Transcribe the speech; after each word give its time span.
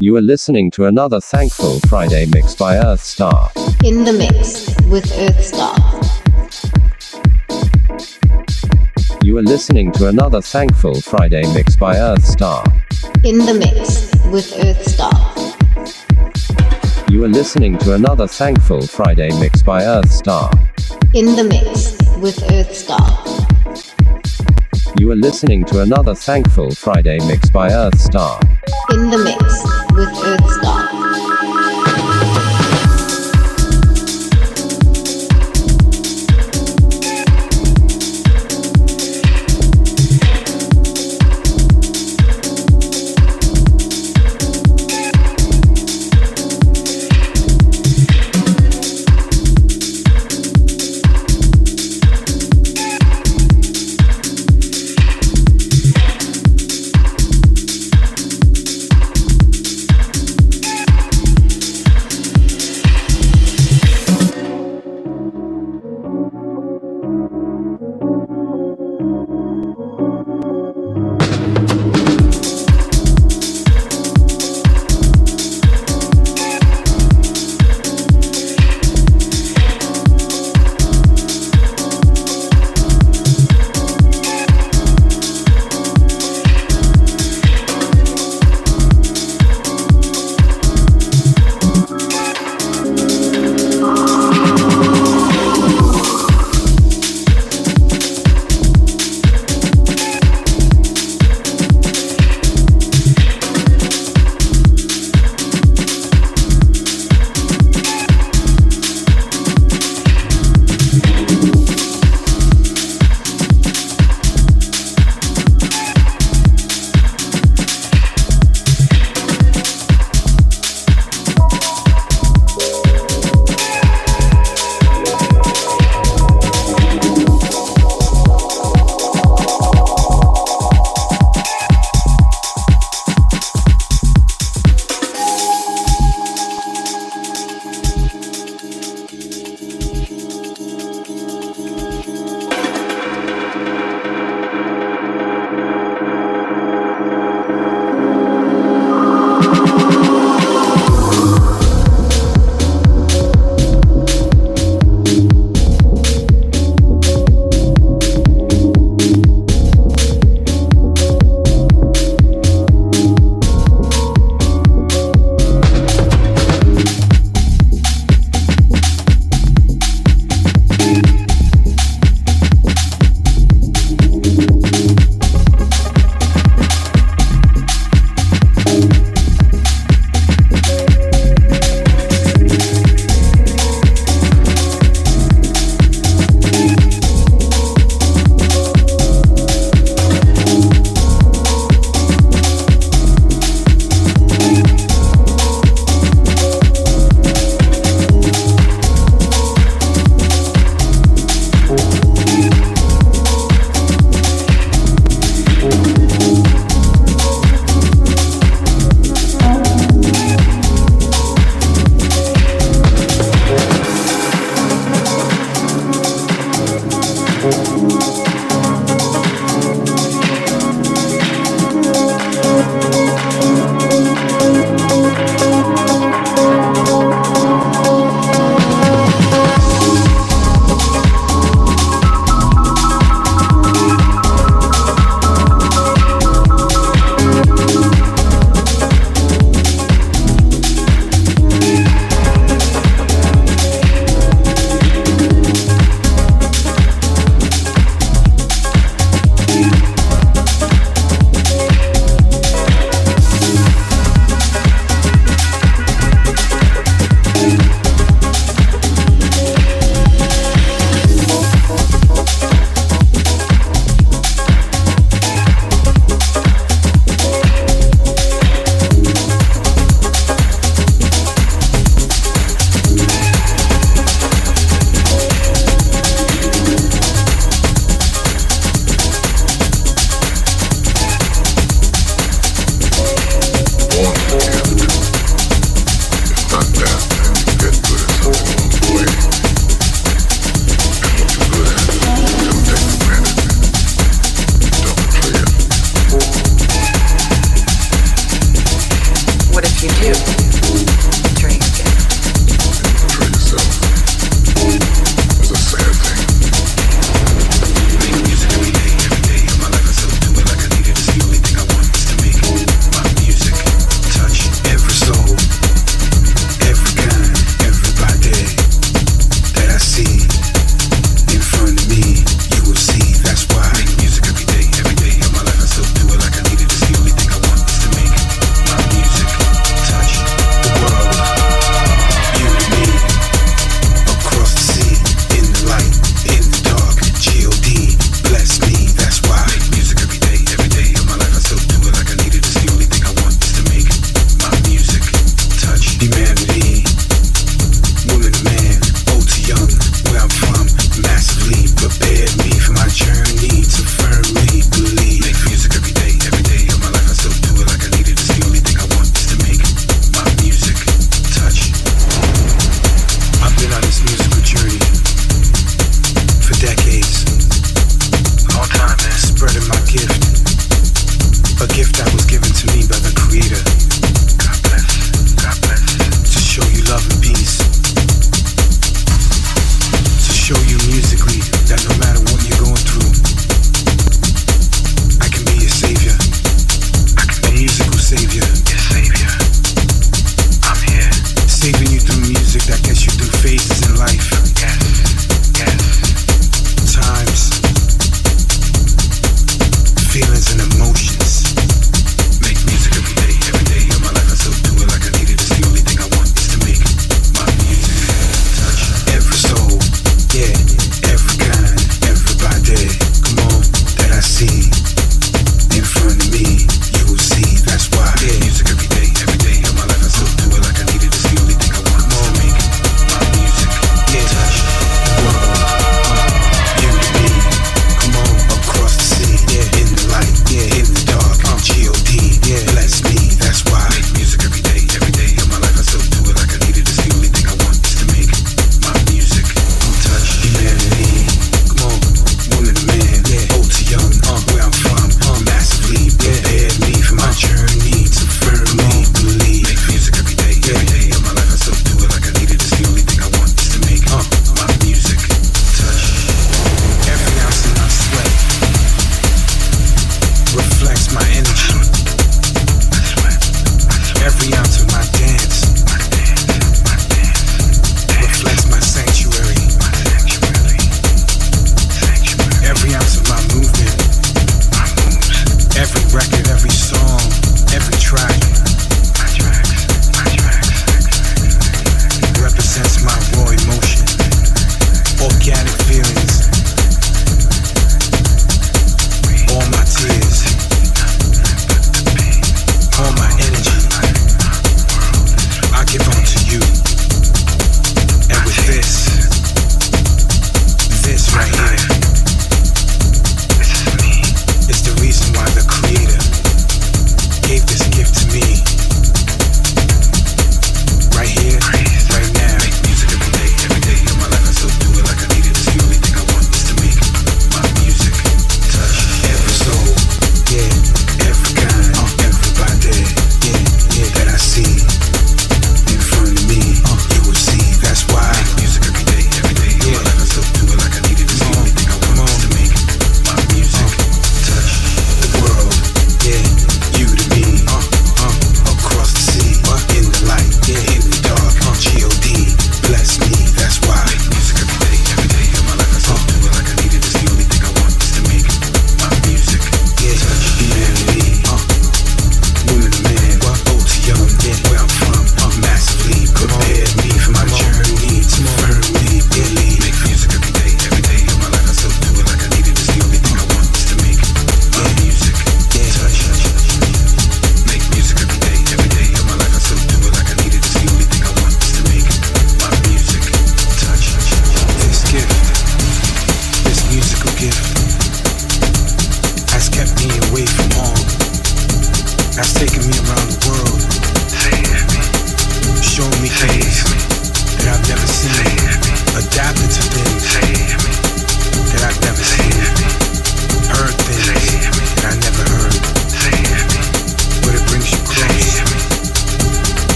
You 0.00 0.14
are 0.14 0.22
listening 0.22 0.70
to 0.72 0.84
another 0.84 1.20
Thankful 1.20 1.80
Friday 1.88 2.24
mix 2.26 2.54
by 2.54 2.76
Earth 2.76 3.00
Star. 3.00 3.50
In 3.84 4.04
the 4.04 4.12
mix 4.12 4.68
with 4.86 5.04
Earthstar. 5.06 5.74
You 9.24 9.38
are 9.38 9.42
listening 9.42 9.90
to 9.94 10.06
another 10.06 10.40
Thankful 10.40 11.00
Friday 11.00 11.52
mix 11.52 11.74
by 11.74 11.96
Earth 11.96 12.24
Star. 12.24 12.62
In 13.24 13.38
the 13.38 13.54
mix 13.54 14.12
with 14.30 14.46
Earthstar. 14.52 15.10
You 17.10 17.24
are 17.24 17.28
listening 17.28 17.76
to 17.78 17.94
another 17.94 18.28
Thankful 18.28 18.82
Friday 18.82 19.30
mix 19.40 19.64
by 19.64 19.82
Earth 19.84 20.12
Star. 20.12 20.48
In 21.12 21.34
the 21.34 21.42
mix 21.42 21.98
with 22.18 22.36
Earthstar. 22.54 23.26
You 25.00 25.10
are 25.10 25.16
listening 25.16 25.64
to 25.64 25.82
another 25.82 26.14
Thankful 26.14 26.70
Friday 26.70 27.18
mix 27.26 27.50
by 27.50 27.72
Earth 27.72 27.98
Star. 27.98 28.40
In 28.90 29.10
the 29.10 29.18
mix 29.18 29.77
with 29.98 30.08
Earthstar. 30.10 30.77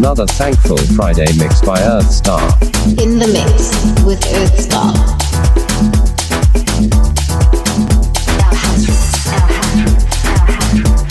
Another 0.00 0.24
Thankful 0.24 0.78
Friday 0.96 1.26
mix 1.36 1.60
by 1.60 1.78
Earthstar. 1.78 2.40
In 3.02 3.18
the 3.18 3.26
mix 3.28 3.68
with 4.02 4.18
Earthstar. 4.32 4.96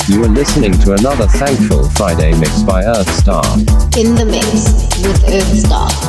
You 0.10 0.24
are 0.24 0.28
listening 0.28 0.72
to 0.80 0.94
another 0.94 1.28
Thankful 1.28 1.88
Friday 1.92 2.34
mix 2.40 2.64
by 2.64 2.82
Earthstar. 2.82 3.46
In 3.96 4.16
the 4.16 4.26
mix 4.26 4.66
with 5.06 5.22
Earthstar. 5.28 6.09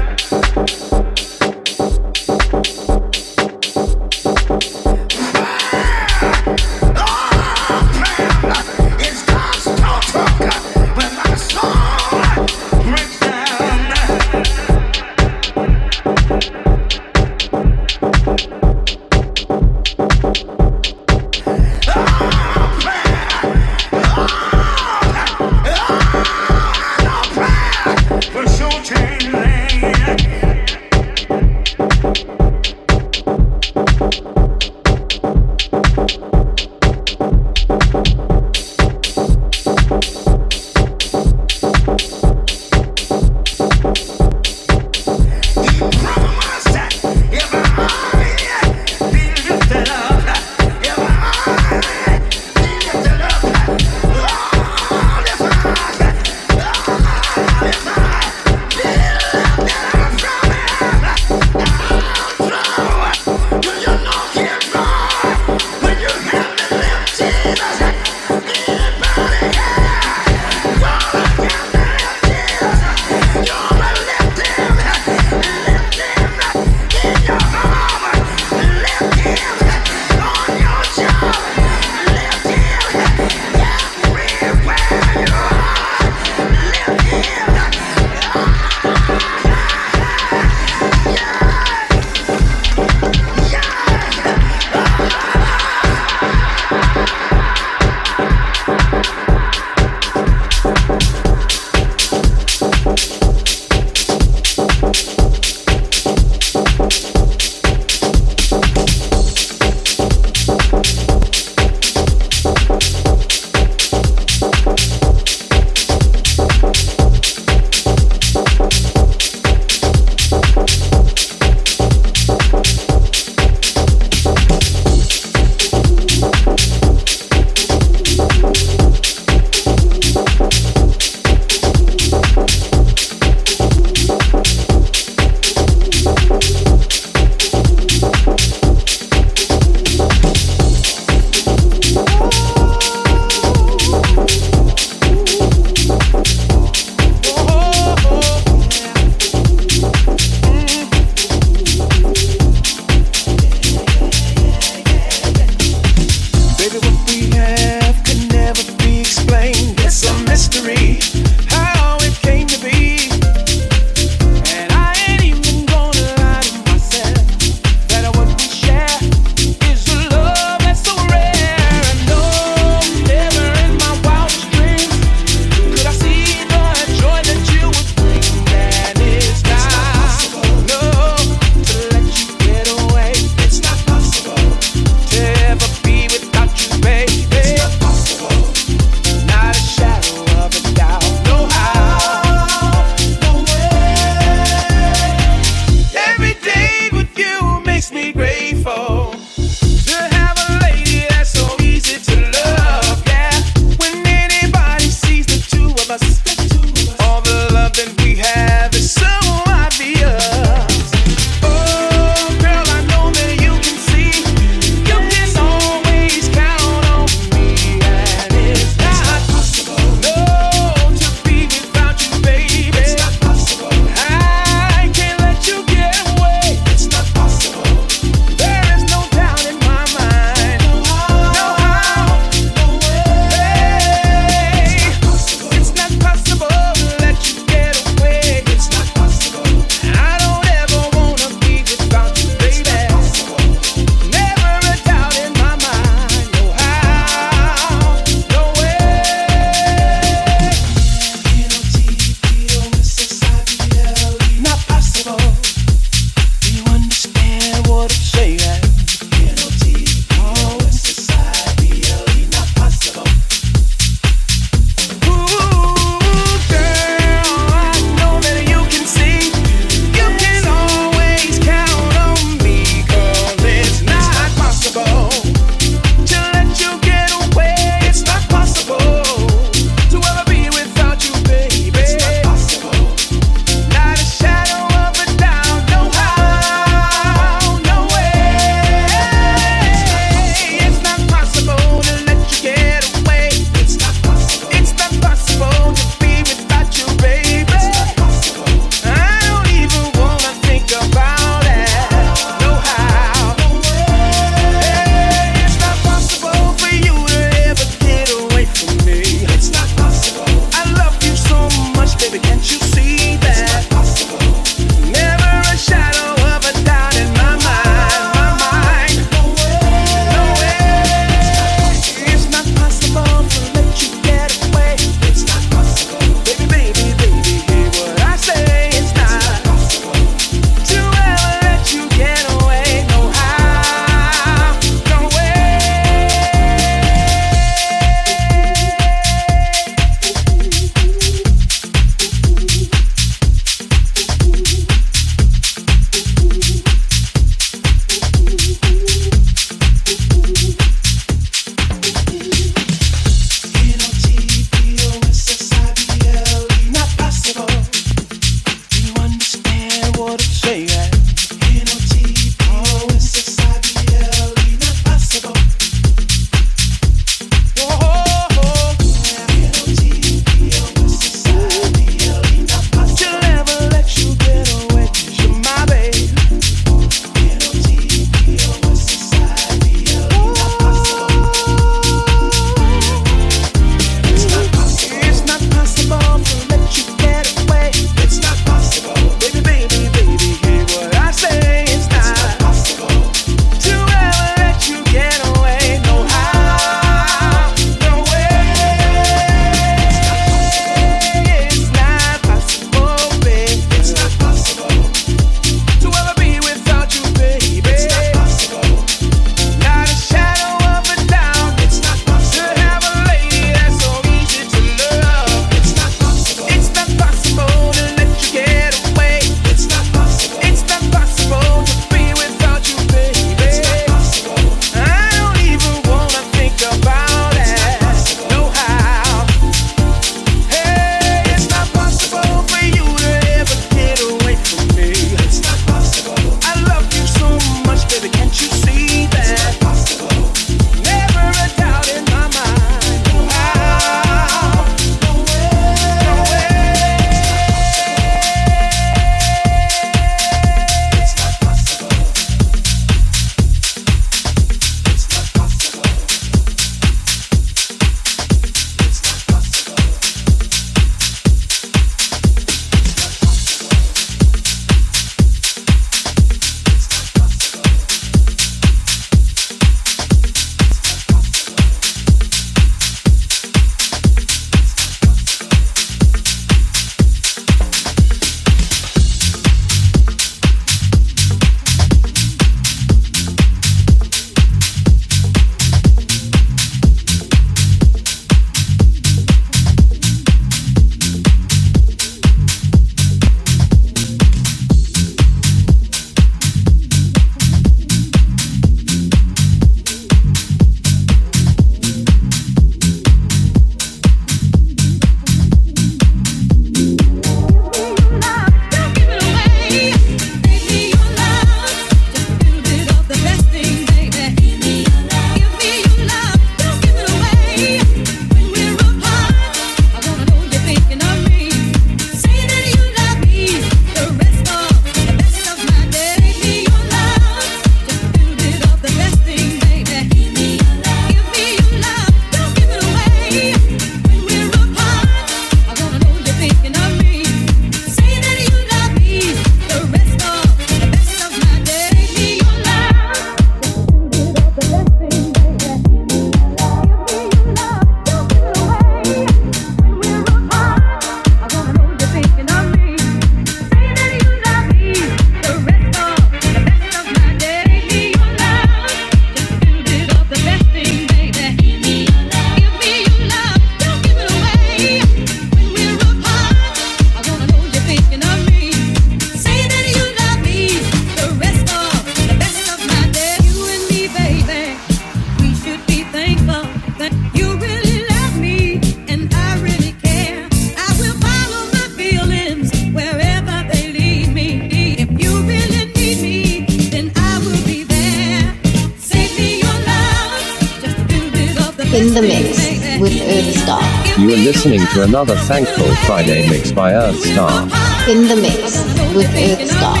In 592.00 592.14
the 592.14 592.22
mix 592.22 592.56
with 592.98 593.12
Earthstar. 593.12 593.82
You 594.18 594.32
are 594.32 594.38
listening 594.38 594.80
to 594.94 595.02
another 595.02 595.36
Thankful 595.36 595.94
Friday 596.06 596.48
mix 596.48 596.72
by 596.72 596.92
Earthstar. 596.92 597.64
In 598.08 598.26
the 598.26 598.36
mix 598.36 598.82
with 599.14 599.28
Earthstar. 599.34 600.00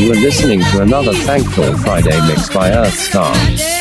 You 0.00 0.12
are 0.12 0.16
listening 0.16 0.60
to 0.60 0.80
another 0.80 1.12
Thankful 1.12 1.76
Friday 1.76 2.18
mix 2.26 2.48
by 2.48 2.70
Earthstar. 2.70 3.75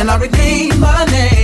Yeah. 0.00 1.37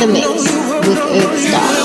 The 0.00 0.06
mix 0.06 0.26
with 0.88 1.79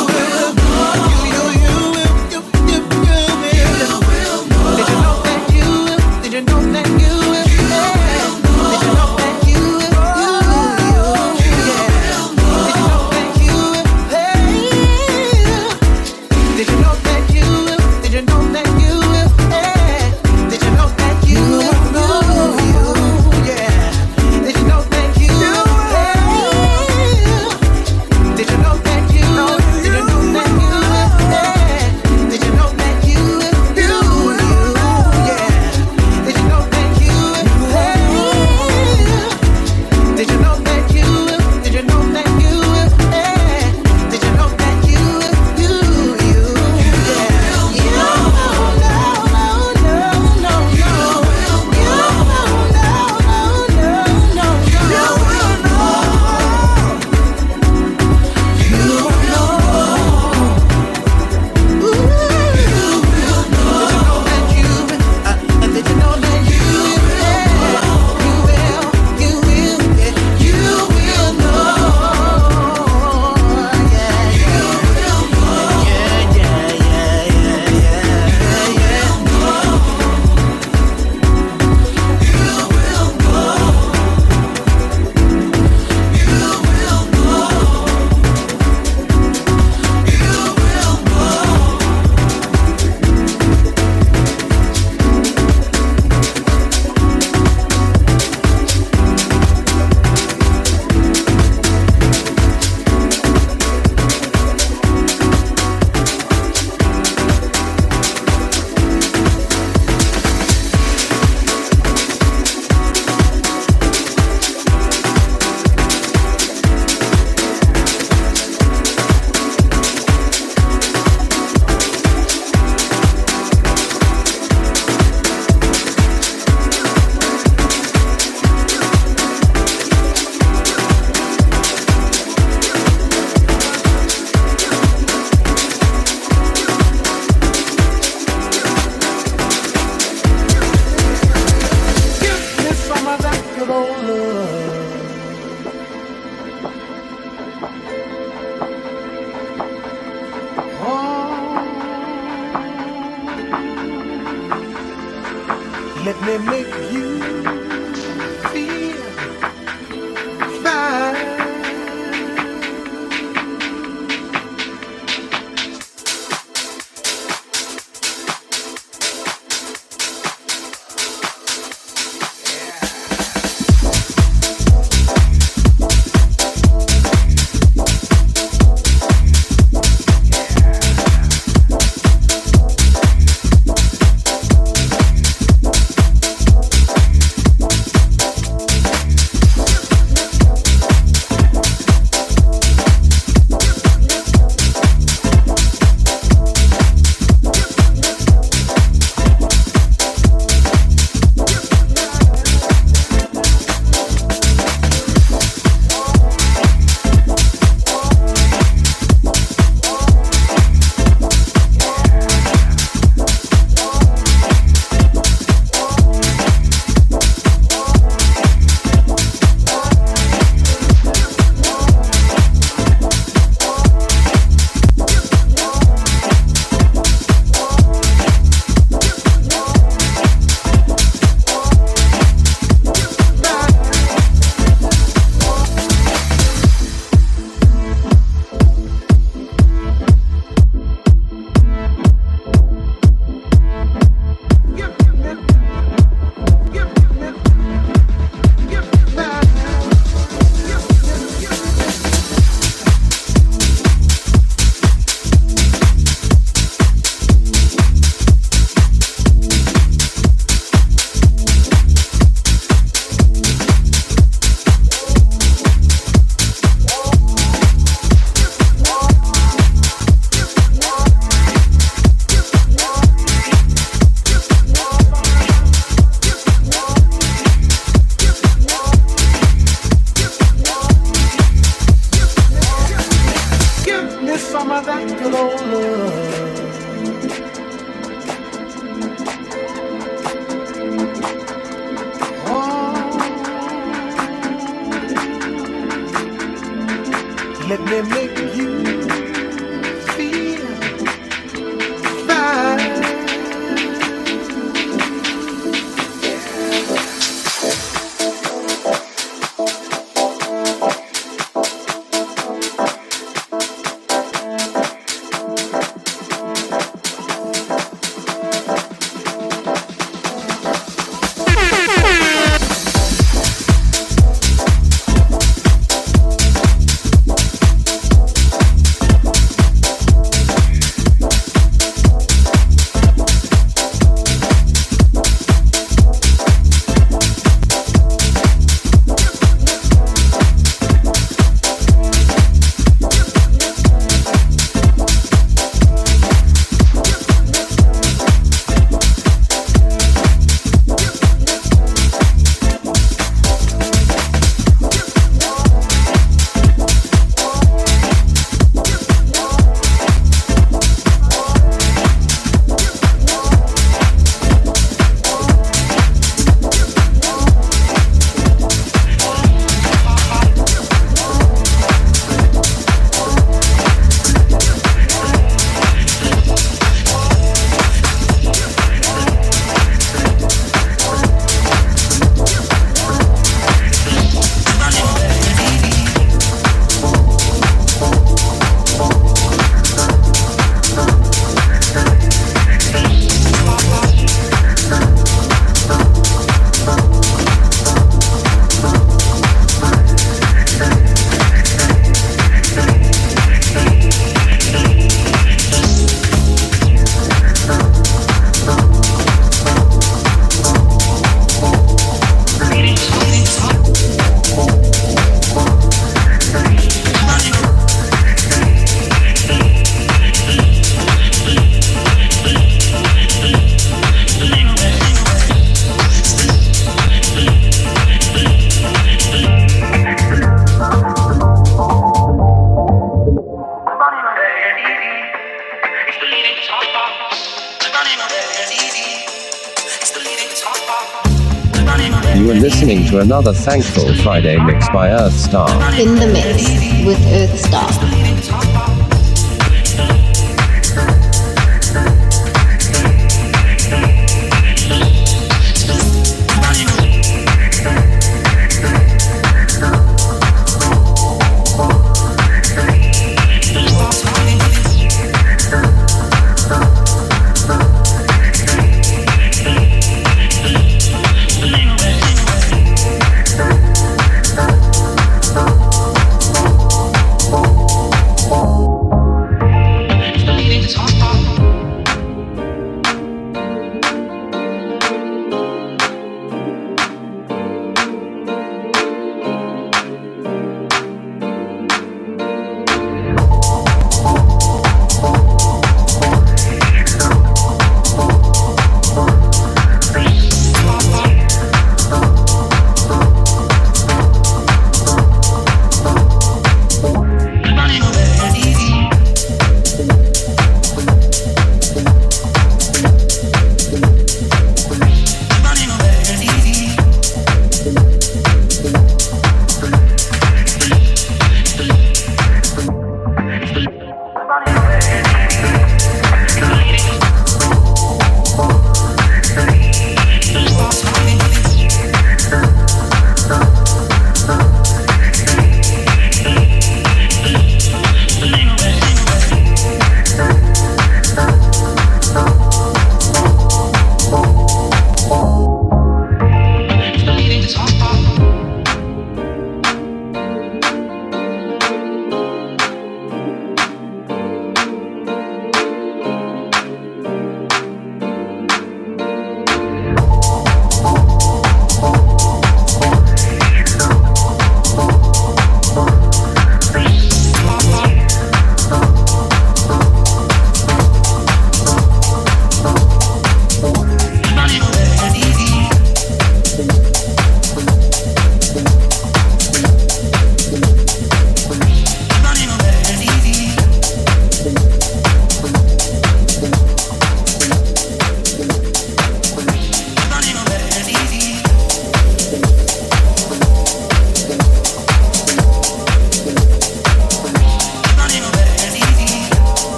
Earthstar. 442.36 443.06
to 443.08 443.20
another 443.20 443.54
Thankful 443.54 444.14
Friday 444.16 444.58
mix 444.58 444.88
by 444.90 445.10
Earthstar. 445.10 445.70
In 446.00 446.16
the 446.16 446.28
mix 446.28 447.06
with 447.06 447.20
Earthstar. 447.20 449.05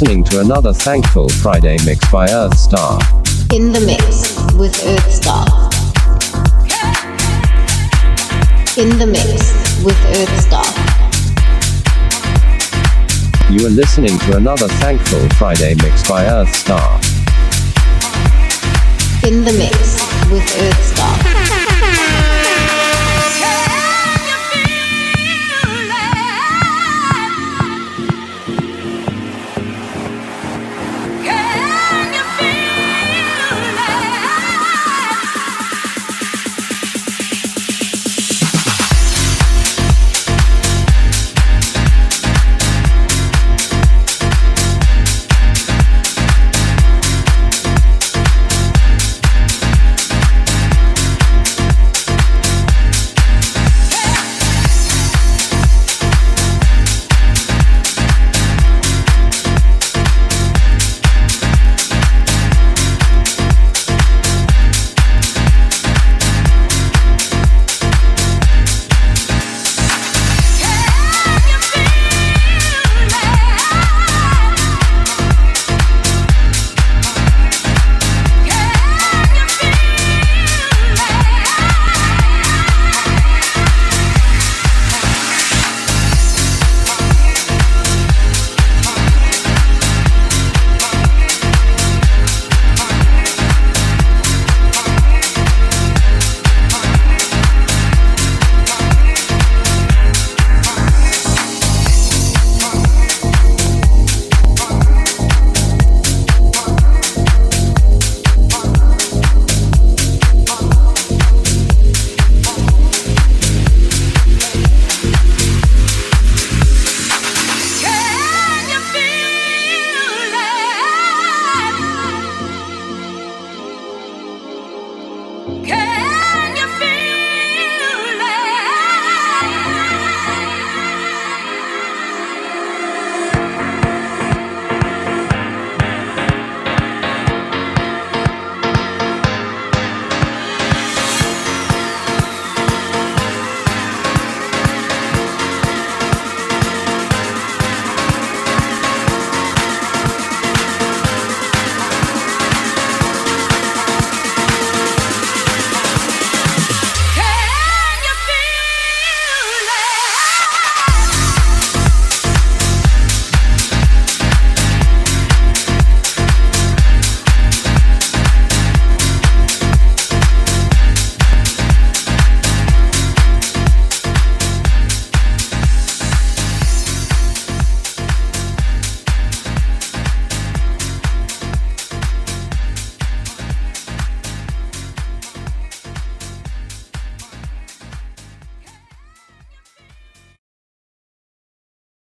Listening 0.00 0.24
to 0.24 0.40
another 0.40 0.72
Thankful 0.72 1.28
Friday 1.28 1.76
mix 1.84 2.10
by 2.10 2.26
Earthstar. 2.26 3.02
In 3.52 3.70
the 3.70 3.80
mix 3.80 4.34
with 4.54 4.72
Earthstar. 4.76 5.44
In 8.78 8.96
the 8.98 9.06
mix 9.06 9.84
with 9.84 9.96
Earthstar. 10.16 10.64
You 13.50 13.66
are 13.66 13.70
listening 13.70 14.18
to 14.20 14.38
another 14.38 14.68
Thankful 14.80 15.28
Friday 15.36 15.74
mix 15.82 16.08
by 16.08 16.24
Earthstar. 16.24 16.96
In 19.28 19.44
the 19.44 19.52
mix 19.52 20.00
with 20.30 20.46
Earthstar. 20.56 21.39